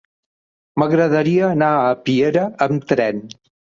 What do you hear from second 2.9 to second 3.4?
tren.